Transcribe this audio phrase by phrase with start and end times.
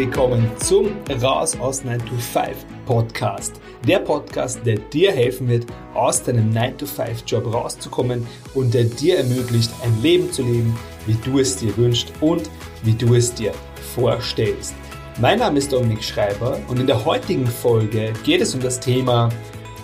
[0.00, 3.60] willkommen zum Raus aus 9 to 5 Podcast.
[3.86, 8.84] Der Podcast, der dir helfen wird, aus deinem 9 to 5 Job rauszukommen und der
[8.84, 12.48] dir ermöglicht, ein Leben zu leben, wie du es dir wünschst und
[12.82, 13.52] wie du es dir
[13.94, 14.74] vorstellst.
[15.20, 19.28] Mein Name ist Dominik Schreiber und in der heutigen Folge geht es um das Thema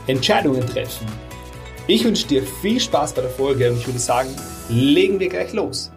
[0.06, 1.06] Entscheidungen treffen.
[1.88, 4.30] Ich wünsche dir viel Spaß bei der Folge und ich würde sagen,
[4.70, 5.90] legen wir gleich los.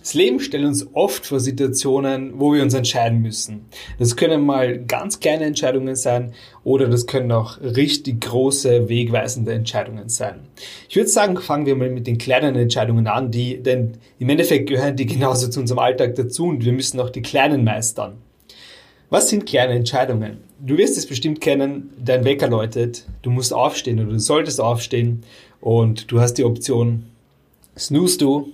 [0.00, 3.66] Das Leben stellt uns oft vor Situationen, wo wir uns entscheiden müssen.
[3.98, 6.32] Das können mal ganz kleine Entscheidungen sein
[6.64, 10.40] oder das können auch richtig große, wegweisende Entscheidungen sein.
[10.88, 14.70] Ich würde sagen, fangen wir mal mit den kleinen Entscheidungen an, die, denn im Endeffekt
[14.70, 18.14] gehören die genauso zu unserem Alltag dazu und wir müssen auch die kleinen meistern.
[19.10, 20.38] Was sind kleine Entscheidungen?
[20.64, 25.24] Du wirst es bestimmt kennen, dein Wecker läutet, du musst aufstehen oder du solltest aufstehen
[25.60, 27.04] und du hast die Option,
[27.76, 28.52] snooze du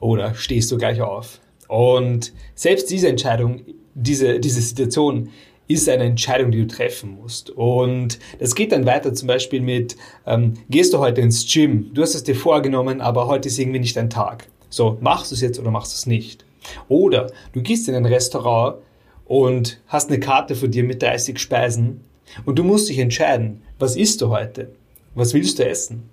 [0.00, 1.40] oder stehst du gleich auf?
[1.68, 3.62] Und selbst diese Entscheidung,
[3.94, 5.30] diese, diese Situation
[5.68, 7.50] ist eine Entscheidung, die du treffen musst.
[7.50, 11.94] Und das geht dann weiter zum Beispiel mit, ähm, gehst du heute ins Gym?
[11.94, 14.48] Du hast es dir vorgenommen, aber heute ist irgendwie nicht dein Tag.
[14.68, 16.44] So, machst du es jetzt oder machst du es nicht?
[16.88, 18.78] Oder du gehst in ein Restaurant
[19.26, 22.00] und hast eine Karte vor dir mit 30 Speisen
[22.44, 24.72] und du musst dich entscheiden, was isst du heute?
[25.14, 26.10] Was willst du essen?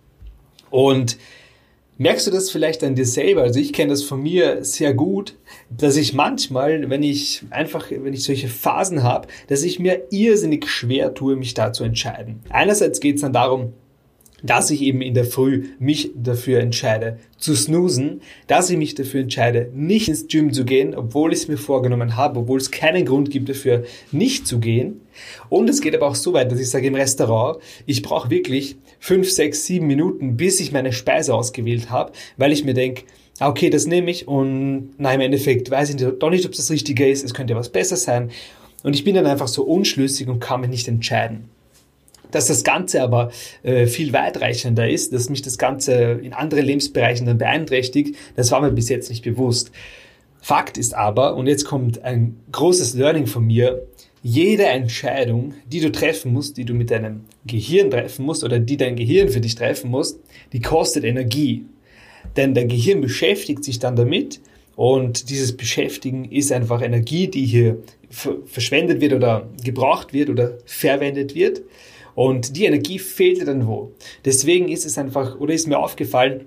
[0.70, 1.18] Und
[2.00, 3.42] Merkst du das vielleicht an dir selber?
[3.42, 5.36] Also ich kenne das von mir sehr gut,
[5.76, 10.68] dass ich manchmal, wenn ich einfach, wenn ich solche Phasen habe, dass ich mir irrsinnig
[10.68, 12.42] schwer tue, mich da zu entscheiden.
[12.50, 13.74] Einerseits geht es dann darum,
[14.44, 19.22] dass ich eben in der Früh mich dafür entscheide zu snoosen, dass ich mich dafür
[19.22, 23.06] entscheide, nicht ins Gym zu gehen, obwohl ich es mir vorgenommen habe, obwohl es keinen
[23.06, 25.02] Grund gibt dafür, nicht zu gehen.
[25.50, 28.78] Und es geht aber auch so weit, dass ich sage im Restaurant, ich brauche wirklich
[29.00, 33.04] fünf, sechs, sieben Minuten, bis ich meine Speise ausgewählt habe, weil ich mir denke,
[33.40, 36.58] ah, okay, das nehme ich und na, im Endeffekt weiß ich doch nicht, ob es
[36.58, 38.32] das Richtige ist, es könnte was besser sein.
[38.84, 41.50] Und ich bin dann einfach so unschlüssig und kann mich nicht entscheiden.
[42.32, 43.32] Dass das Ganze aber
[43.64, 48.62] äh, viel weitreichender ist, dass mich das Ganze in anderen Lebensbereichen dann beeinträchtigt, das war
[48.62, 49.72] mir bis jetzt nicht bewusst.
[50.42, 53.88] Fakt ist aber, und jetzt kommt ein großes Learning von mir,
[54.24, 58.78] jede Entscheidung, die du treffen musst, die du mit deinem Gehirn treffen musst oder die
[58.78, 60.20] dein Gehirn für dich treffen musst,
[60.54, 61.66] die kostet Energie.
[62.36, 64.42] Denn dein Gehirn beschäftigt sich dann damit
[64.76, 67.80] und dieses Beschäftigen ist einfach Energie, die hier
[68.10, 71.62] verschwendet wird oder gebraucht wird oder verwendet wird.
[72.18, 73.92] Und die Energie fehlt dir dann wo.
[74.26, 76.46] Deswegen ist es einfach, oder ist mir aufgefallen,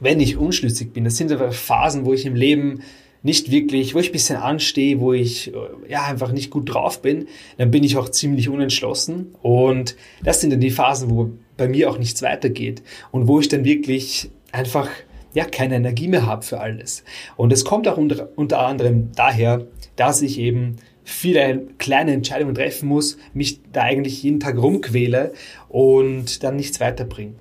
[0.00, 2.82] wenn ich unschlüssig bin, das sind einfach Phasen, wo ich im Leben
[3.22, 5.50] nicht wirklich, wo ich ein bisschen anstehe, wo ich
[5.88, 7.26] ja einfach nicht gut drauf bin,
[7.56, 9.34] dann bin ich auch ziemlich unentschlossen.
[9.40, 12.82] Und das sind dann die Phasen, wo bei mir auch nichts weitergeht
[13.12, 14.90] und wo ich dann wirklich einfach
[15.32, 17.02] ja keine Energie mehr habe für alles.
[17.38, 19.66] Und es kommt auch unter, unter anderem daher,
[19.96, 25.32] dass ich eben viele kleine Entscheidungen treffen muss, mich da eigentlich jeden Tag rumquäle
[25.68, 27.34] und dann nichts weiterbringe.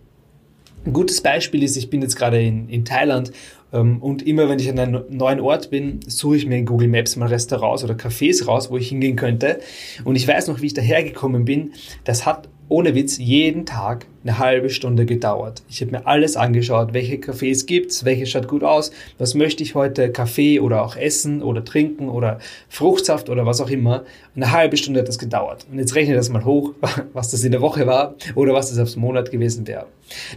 [0.85, 3.31] Ein gutes Beispiel ist, ich bin jetzt gerade in, in Thailand
[3.71, 6.87] ähm, und immer wenn ich an einem neuen Ort bin, suche ich mir in Google
[6.87, 9.59] Maps mal Restaurants oder Cafés raus, wo ich hingehen könnte.
[10.03, 11.73] Und ich weiß noch, wie ich dahergekommen bin.
[12.03, 15.61] Das hat ohne Witz jeden Tag eine halbe Stunde gedauert.
[15.69, 19.75] Ich habe mir alles angeschaut, welche Cafés gibt's, welche schaut gut aus, was möchte ich
[19.75, 22.39] heute, Kaffee oder auch essen oder trinken oder
[22.69, 24.05] Fruchtsaft oder was auch immer.
[24.37, 25.67] Eine halbe Stunde hat das gedauert.
[25.69, 26.73] Und jetzt rechne das mal hoch,
[27.13, 29.87] was das in der Woche war oder was das aufs Monat gewesen wäre.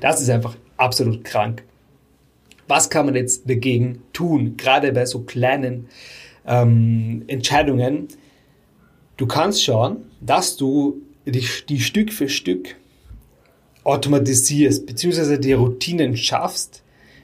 [0.01, 1.63] Das ist einfach absolut krank.
[2.67, 5.87] Was kann man jetzt dagegen tun, gerade bei so kleinen
[6.49, 8.09] ähm, Entscheidungen?
[9.19, 12.77] Du kannst schauen, dass du die, die Stück für Stück
[13.85, 16.83] automatisierst, beziehungsweise die Routinen schaffst,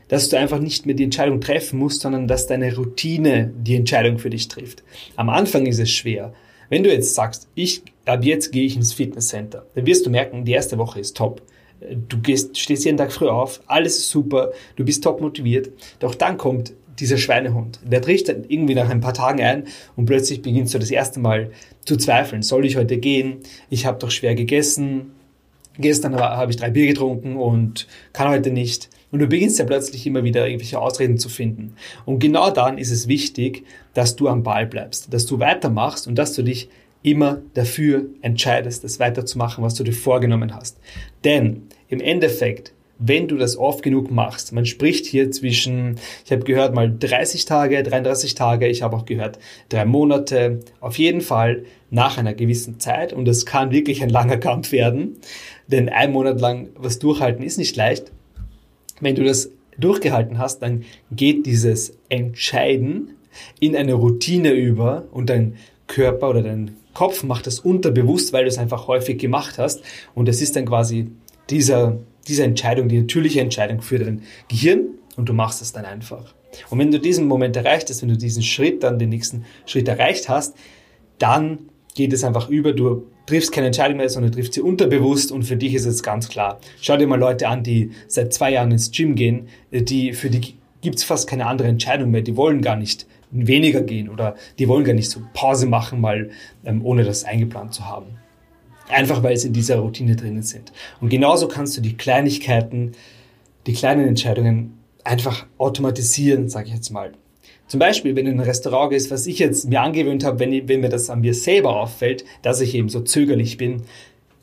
[0.09, 4.19] dass du einfach nicht mehr die Entscheidung treffen musst, sondern dass deine Routine die Entscheidung
[4.19, 4.83] für dich trifft.
[5.17, 6.35] Am Anfang ist es schwer.
[6.69, 10.45] Wenn du jetzt sagst, ich, ab jetzt gehe ich ins Fitnesscenter, dann wirst du merken,
[10.45, 11.43] die erste Woche ist top.
[12.09, 15.71] Du gehst, stehst jeden Tag früh auf, alles ist super, du bist top motiviert.
[15.99, 17.81] Doch dann kommt dieser Schweinehund.
[17.85, 19.65] Der tritt dann irgendwie nach ein paar Tagen ein
[19.97, 21.51] und plötzlich beginnst du das erste Mal
[21.85, 22.43] zu zweifeln.
[22.43, 23.39] Soll ich heute gehen?
[23.71, 25.13] Ich habe doch schwer gegessen.
[25.79, 28.91] Gestern habe ich drei Bier getrunken und kann heute nicht.
[29.11, 31.75] Und du beginnst ja plötzlich immer wieder irgendwelche Ausreden zu finden.
[32.05, 33.65] Und genau dann ist es wichtig,
[33.95, 36.69] dass du am Ball bleibst, dass du weitermachst und dass du dich
[37.03, 40.79] immer dafür entscheidest, das weiterzumachen, was du dir vorgenommen hast.
[41.25, 44.53] Denn im Endeffekt wenn du das oft genug machst.
[44.53, 49.07] Man spricht hier zwischen, ich habe gehört mal 30 Tage, 33 Tage, ich habe auch
[49.07, 49.39] gehört
[49.71, 54.37] drei Monate, auf jeden Fall nach einer gewissen Zeit und es kann wirklich ein langer
[54.37, 55.17] Kampf werden,
[55.67, 58.13] denn ein Monat lang was durchhalten ist nicht leicht.
[59.01, 63.17] Wenn du das durchgehalten hast, dann geht dieses Entscheiden
[63.61, 65.57] in eine Routine über und dein
[65.87, 69.83] Körper oder dein Kopf macht das unterbewusst, weil du es einfach häufig gemacht hast.
[70.15, 71.11] Und es ist dann quasi
[71.49, 71.99] dieser,
[72.29, 76.35] diese Entscheidung, die natürliche Entscheidung für dein Gehirn und du machst es dann einfach.
[76.71, 79.89] Und wenn du diesen Moment erreicht hast, wenn du diesen Schritt, dann den nächsten Schritt
[79.89, 80.57] erreicht hast,
[81.19, 82.73] dann geht es einfach über.
[82.73, 86.29] Du triffst keine Entscheidung mehr, sondern triffst sie unterbewusst und für dich ist es ganz
[86.29, 86.61] klar.
[86.81, 90.57] Schau dir mal Leute an, die seit zwei Jahren ins Gym gehen, die, für die
[90.81, 92.23] gibt es fast keine andere Entscheidung mehr.
[92.23, 96.31] Die wollen gar nicht weniger gehen oder die wollen gar nicht so Pause machen, mal
[96.65, 98.19] ähm, ohne das eingeplant zu haben.
[98.91, 100.73] Einfach weil sie in dieser Routine drinnen sind.
[101.01, 102.93] Und genauso kannst du die Kleinigkeiten,
[103.67, 107.13] die kleinen Entscheidungen einfach automatisieren, sage ich jetzt mal.
[107.67, 110.69] Zum Beispiel, wenn du in ein Restaurant gehst, was ich jetzt mir angewöhnt habe, wenn,
[110.69, 113.83] wenn mir das an mir selber auffällt, dass ich eben so zögerlich bin,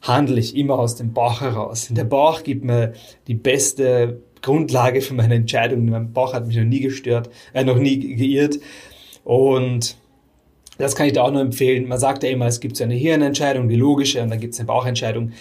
[0.01, 1.89] handle ich immer aus dem Bauch heraus.
[1.91, 2.93] Der Bauch gibt mir
[3.27, 5.89] die beste Grundlage für meine Entscheidung.
[5.89, 8.59] Mein Bauch hat mich noch nie gestört, äh, noch nie geirrt.
[9.23, 9.97] Und
[10.77, 11.87] das kann ich da auch nur empfehlen.
[11.87, 14.59] Man sagt ja immer, es gibt so eine Hirnentscheidung, die logische, und dann gibt es
[14.59, 15.31] eine Bauchentscheidung.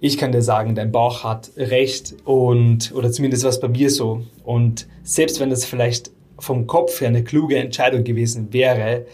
[0.00, 4.22] Ich kann dir sagen, dein Bauch hat recht und, oder zumindest was bei mir so.
[4.44, 9.06] Und selbst wenn das vielleicht vom Kopf her eine kluge Entscheidung gewesen wäre,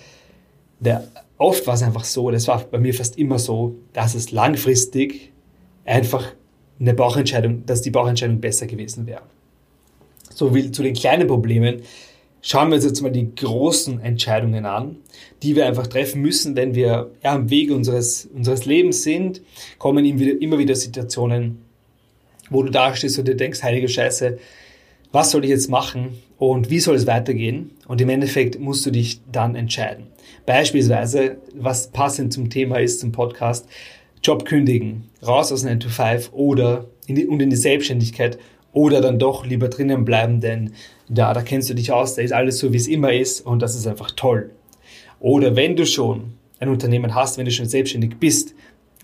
[0.81, 1.05] der,
[1.39, 5.31] oft war es einfach so, das war bei mir fast immer so, dass es langfristig
[5.85, 6.33] einfach
[6.81, 9.23] eine Bauchentscheidung, dass die Bauchentscheidung besser gewesen wäre.
[10.35, 11.83] So wie zu den kleinen Problemen.
[12.43, 14.97] Schauen wir uns jetzt mal die großen Entscheidungen an,
[15.43, 19.43] die wir einfach treffen müssen, wenn wir ja, am Weg unseres, unseres Lebens sind,
[19.79, 21.59] kommen immer wieder Situationen,
[22.49, 24.39] wo du dastehst und dir denkst, heilige Scheiße,
[25.13, 27.73] was soll ich jetzt machen und wie soll es weitergehen?
[27.87, 30.07] Und im Endeffekt musst du dich dann entscheiden.
[30.47, 33.69] Beispielsweise, was passend zum Thema ist, zum Podcast,
[34.23, 38.39] Job kündigen, raus aus 9 to 5 oder in die, und in die Selbstständigkeit
[38.73, 40.73] oder dann doch lieber drinnen bleiben, denn
[41.09, 43.61] da, da kennst du dich aus, da ist alles so, wie es immer ist und
[43.63, 44.51] das ist einfach toll.
[45.19, 48.55] Oder wenn du schon ein Unternehmen hast, wenn du schon selbstständig bist,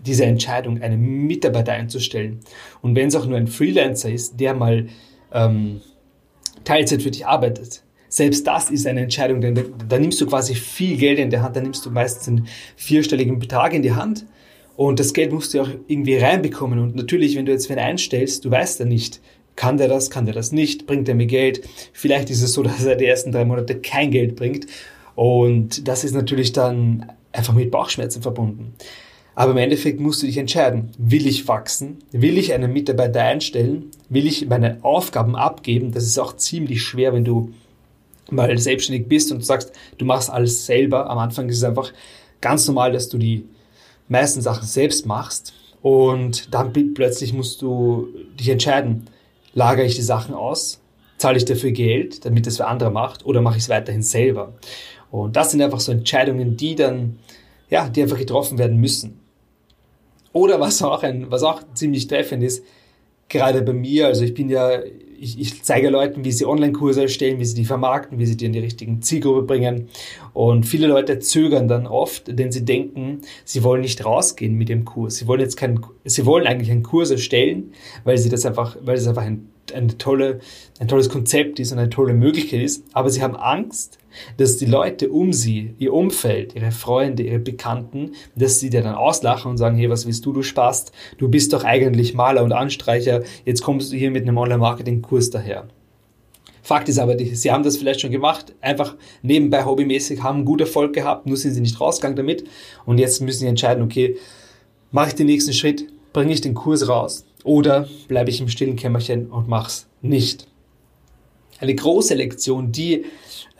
[0.04, 2.40] diese Entscheidung, einen Mitarbeiter einzustellen
[2.82, 4.86] und wenn es auch nur ein Freelancer ist, der mal
[5.32, 5.80] ähm,
[6.64, 10.54] Teilzeit für dich arbeitet, selbst das ist eine Entscheidung, denn da, da nimmst du quasi
[10.54, 12.46] viel Geld in der Hand, da nimmst du meistens einen
[12.76, 14.26] vierstelligen Betrag in die Hand
[14.76, 16.78] und das Geld musst du auch irgendwie reinbekommen.
[16.78, 19.20] Und natürlich, wenn du jetzt wen einstellst, du weißt ja nicht,
[19.56, 21.68] kann der das, kann der das nicht, bringt er mir Geld.
[21.92, 24.66] Vielleicht ist es so, dass er die ersten drei Monate kein Geld bringt.
[25.14, 28.74] Und das ist natürlich dann einfach mit Bauchschmerzen verbunden.
[29.34, 33.90] Aber im Endeffekt musst du dich entscheiden, will ich wachsen, will ich einen Mitarbeiter einstellen,
[34.08, 35.92] will ich meine Aufgaben abgeben.
[35.92, 37.52] Das ist auch ziemlich schwer, wenn du
[38.30, 41.10] mal selbstständig bist und sagst, du machst alles selber.
[41.10, 41.92] Am Anfang ist es einfach
[42.40, 43.44] ganz normal, dass du die
[44.08, 48.08] meisten Sachen selbst machst und dann plötzlich musst du
[48.38, 49.06] dich entscheiden,
[49.56, 50.80] lagere ich die Sachen aus,
[51.16, 54.52] zahle ich dafür Geld, damit es für andere macht oder mache ich es weiterhin selber.
[55.10, 57.18] Und das sind einfach so Entscheidungen, die dann,
[57.70, 59.18] ja, die einfach getroffen werden müssen.
[60.34, 62.62] Oder was auch ein, was auch ziemlich treffend ist,
[63.30, 64.78] gerade bei mir, also ich bin ja
[65.18, 68.46] ich, ich zeige Leuten, wie sie Online-Kurse erstellen, wie sie die vermarkten, wie sie die
[68.46, 69.88] in die richtigen Zielgruppe bringen.
[70.32, 74.84] Und viele Leute zögern dann oft, denn sie denken, sie wollen nicht rausgehen mit dem
[74.84, 75.16] Kurs.
[75.16, 77.72] Sie wollen jetzt keinen, sie wollen eigentlich einen Kurs erstellen,
[78.04, 80.40] weil sie das einfach, weil es einfach ein, eine tolle,
[80.78, 82.84] ein tolles Konzept ist und eine tolle Möglichkeit ist.
[82.92, 83.98] Aber sie haben Angst,
[84.36, 88.94] dass die Leute um sie, ihr Umfeld, ihre Freunde, ihre Bekannten, dass sie dir dann
[88.94, 90.92] auslachen und sagen, hey, was willst du, du Spast?
[91.18, 95.68] Du bist doch eigentlich Maler und Anstreicher, jetzt kommst du hier mit einem Online-Marketing-Kurs daher.
[96.62, 100.94] Fakt ist aber, sie haben das vielleicht schon gemacht, einfach nebenbei hobbymäßig, haben gut Erfolg
[100.94, 102.42] gehabt, nur sind sie nicht rausgegangen damit
[102.84, 104.16] und jetzt müssen sie entscheiden, okay,
[104.90, 108.76] mache ich den nächsten Schritt, bringe ich den Kurs raus oder bleibe ich im stillen
[108.76, 110.48] Kämmerchen und mach's nicht.
[111.60, 113.06] Eine große Lektion, die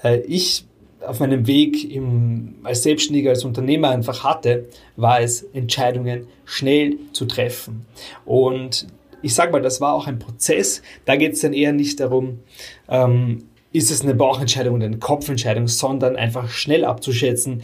[0.02, 0.64] äh, ich
[1.00, 7.26] auf meinem Weg im, als Selbstständiger, als Unternehmer einfach hatte, war es, Entscheidungen schnell zu
[7.26, 7.86] treffen.
[8.24, 8.88] Und
[9.22, 10.82] ich sage mal, das war auch ein Prozess.
[11.04, 12.40] Da geht es dann eher nicht darum,
[12.88, 17.62] ähm, ist es eine Bauchentscheidung oder eine Kopfentscheidung, sondern einfach schnell abzuschätzen,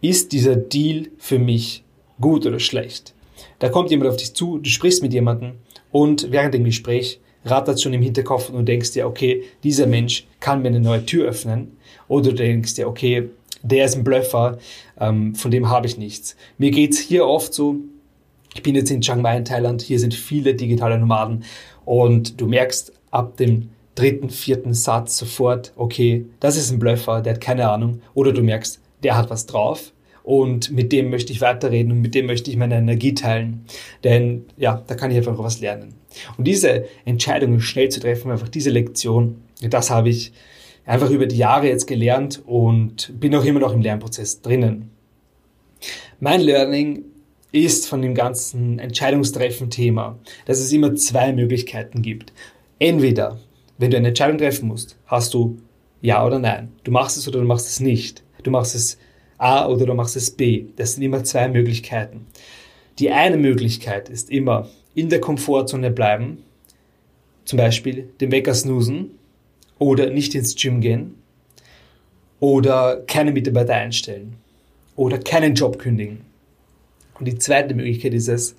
[0.00, 1.84] ist dieser Deal für mich
[2.20, 3.14] gut oder schlecht.
[3.60, 5.52] Da kommt jemand auf dich zu, du sprichst mit jemandem
[5.92, 10.62] und während dem Gespräch rattert schon im Hinterkopf und denkst dir, okay, dieser Mensch kann
[10.62, 11.76] mir eine neue Tür öffnen.
[12.08, 13.28] Oder du denkst dir, okay,
[13.62, 14.58] der ist ein Blöffer,
[14.98, 16.36] ähm, von dem habe ich nichts.
[16.56, 17.76] Mir geht's hier oft so,
[18.54, 21.44] ich bin jetzt in Chiang Mai in Thailand, hier sind viele digitale Nomaden
[21.84, 27.34] und du merkst ab dem dritten, vierten Satz sofort, okay, das ist ein Blöffer, der
[27.34, 28.00] hat keine Ahnung.
[28.14, 32.14] Oder du merkst, der hat was drauf und mit dem möchte ich weiterreden und mit
[32.14, 33.64] dem möchte ich meine Energie teilen.
[34.04, 35.94] Denn ja, da kann ich einfach was lernen.
[36.36, 40.32] Und diese Entscheidungen schnell zu treffen, einfach diese Lektion, das habe ich
[40.84, 44.90] einfach über die Jahre jetzt gelernt und bin auch immer noch im Lernprozess drinnen.
[46.18, 47.04] Mein Learning
[47.52, 52.32] ist von dem ganzen Entscheidungstreffen-Thema, dass es immer zwei Möglichkeiten gibt.
[52.78, 53.38] Entweder,
[53.78, 55.58] wenn du eine Entscheidung treffen musst, hast du
[56.00, 56.72] Ja oder Nein.
[56.84, 58.22] Du machst es oder du machst es nicht.
[58.42, 58.98] Du machst es
[59.40, 60.66] A oder du machst es B.
[60.76, 62.26] Das sind immer zwei Möglichkeiten.
[62.98, 66.44] Die eine Möglichkeit ist immer in der Komfortzone bleiben,
[67.44, 69.12] zum Beispiel den Wecker snoosen
[69.78, 71.14] oder nicht ins Gym gehen
[72.38, 74.36] oder keine Mitarbeiter einstellen
[74.94, 76.20] oder keinen Job kündigen.
[77.18, 78.56] Und die zweite Möglichkeit ist es,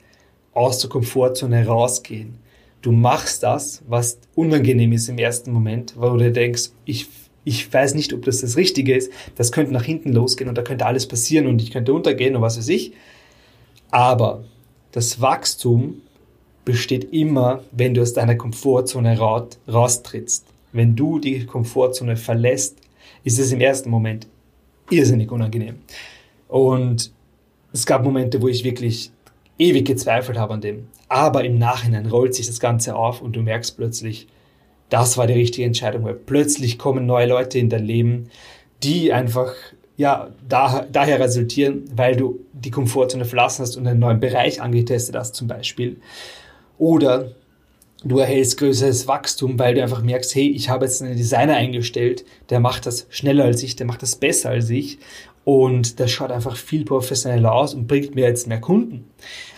[0.53, 2.35] aus der Komfortzone rausgehen.
[2.81, 7.07] Du machst das, was unangenehm ist im ersten Moment, weil du denkst, ich,
[7.43, 10.61] ich weiß nicht, ob das das Richtige ist, das könnte nach hinten losgehen und da
[10.61, 12.93] könnte alles passieren und ich könnte untergehen und was weiß ich.
[13.89, 14.43] Aber
[14.91, 16.01] das Wachstum
[16.65, 19.17] besteht immer, wenn du aus deiner Komfortzone
[19.67, 20.45] raustrittst.
[20.71, 22.77] Wenn du die Komfortzone verlässt,
[23.23, 24.27] ist es im ersten Moment
[24.89, 25.79] irrsinnig unangenehm.
[26.47, 27.11] Und
[27.73, 29.11] es gab Momente, wo ich wirklich
[29.57, 30.87] ewig gezweifelt habe an dem.
[31.07, 34.27] Aber im Nachhinein rollt sich das Ganze auf und du merkst plötzlich,
[34.91, 38.29] das war die richtige Entscheidung, weil plötzlich kommen neue Leute in dein Leben,
[38.83, 39.53] die einfach
[39.95, 45.15] ja, da, daher resultieren, weil du die Komfortzone verlassen hast und einen neuen Bereich angetestet
[45.15, 45.97] hast zum Beispiel.
[46.77, 47.31] Oder
[48.03, 52.25] du erhältst größeres Wachstum, weil du einfach merkst, hey, ich habe jetzt einen Designer eingestellt,
[52.49, 54.99] der macht das schneller als ich, der macht das besser als ich
[55.45, 59.05] und das schaut einfach viel professioneller aus und bringt mir jetzt mehr Kunden.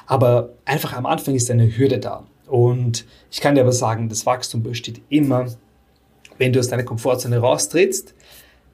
[0.06, 2.28] Aber einfach am Anfang ist eine Hürde da.
[2.48, 5.48] Und ich kann dir aber sagen, das Wachstum besteht immer,
[6.38, 8.14] wenn du aus deiner Komfortzone raustrittst.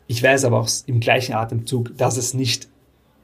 [0.07, 2.67] Ich weiß aber auch im gleichen Atemzug, dass es nicht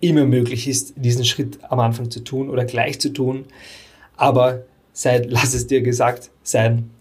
[0.02, 3.46] immer möglich ist, diesen Schritt am Anfang zu tun oder gleich zu tun.
[4.18, 6.92] Aber sei, lass es dir gesagt sein,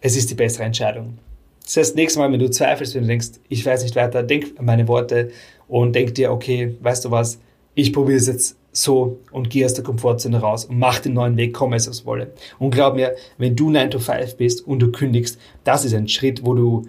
[0.00, 1.18] es ist die bessere Entscheidung.
[1.64, 4.58] Das heißt, nächstes Mal, wenn du zweifelst, wenn du denkst, ich weiß nicht weiter, denk
[4.58, 5.30] an meine Worte
[5.66, 7.38] und denk dir, okay, weißt du was,
[7.78, 11.36] ich probiere es jetzt so und gehe aus der Komfortzone raus und mach den neuen
[11.36, 12.32] Weg, komme es was wolle.
[12.58, 16.08] Und glaub mir, wenn du 9 to 5 bist und du kündigst, das ist ein
[16.08, 16.88] Schritt, wo du,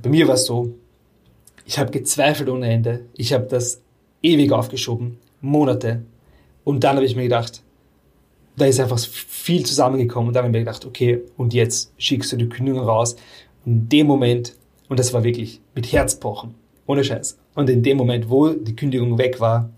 [0.00, 0.72] bei mir war es so,
[1.66, 3.82] ich habe gezweifelt ohne Ende, ich habe das
[4.22, 6.04] ewig aufgeschoben, Monate.
[6.62, 7.64] Und dann habe ich mir gedacht,
[8.56, 12.30] da ist einfach viel zusammengekommen und dann habe ich mir gedacht, okay, und jetzt schickst
[12.30, 13.16] du die Kündigung raus
[13.66, 14.54] in dem Moment,
[14.88, 16.54] und das war wirklich mit Herzpochen,
[16.86, 17.36] ohne Scheiß.
[17.56, 19.70] Und in dem Moment, wo die Kündigung weg war,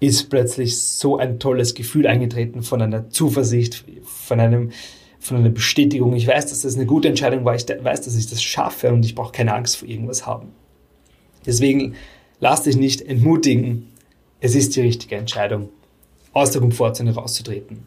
[0.00, 4.70] ist plötzlich so ein tolles Gefühl eingetreten von einer Zuversicht, von einem,
[5.18, 6.14] von einer Bestätigung.
[6.14, 7.54] Ich weiß, dass das eine gute Entscheidung war.
[7.54, 10.48] Ich weiß, dass ich das schaffe und ich brauche keine Angst vor irgendwas haben.
[11.46, 11.94] Deswegen
[12.40, 13.88] lass dich nicht entmutigen.
[14.40, 15.70] Es ist die richtige Entscheidung,
[16.32, 17.84] aus der Komfortzone rauszutreten.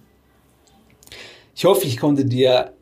[1.56, 2.74] Ich hoffe, ich konnte dir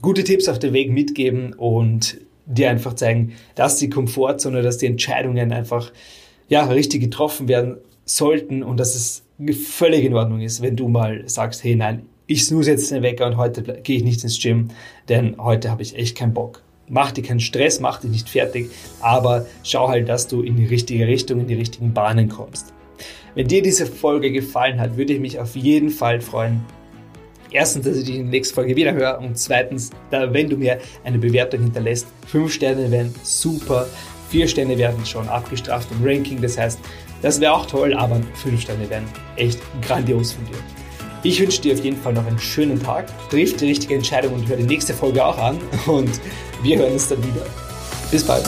[0.00, 4.86] gute Tipps auf den Weg mitgeben und dir einfach zeigen, dass die Komfortzone, dass die
[4.86, 5.90] Entscheidungen einfach
[6.48, 9.22] ja, richtig getroffen werden sollten und dass es
[9.66, 13.26] völlig in Ordnung ist, wenn du mal sagst, hey nein, ich snooze jetzt den Wecker
[13.26, 14.68] und heute gehe ich nicht ins Gym,
[15.08, 16.62] denn heute habe ich echt keinen Bock.
[16.88, 18.70] Mach dir keinen Stress, mach dich nicht fertig,
[19.00, 22.72] aber schau halt, dass du in die richtige Richtung, in die richtigen Bahnen kommst.
[23.34, 26.64] Wenn dir diese Folge gefallen hat, würde ich mich auf jeden Fall freuen,
[27.50, 30.56] erstens, dass ich dich in der nächsten Folge wieder höre und zweitens, da, wenn du
[30.56, 32.06] mir eine Bewertung hinterlässt.
[32.26, 33.86] Fünf Sterne wären super,
[34.28, 36.78] vier Sterne werden schon abgestraft im Ranking, das heißt,
[37.24, 40.58] das wäre auch toll, aber fünf Sterne wären echt grandios von dir.
[41.22, 44.46] Ich wünsche dir auf jeden Fall noch einen schönen Tag, triff die richtige Entscheidung und
[44.46, 46.20] hör die nächste Folge auch an und
[46.62, 47.46] wir hören uns dann wieder.
[48.10, 48.44] Bis bald.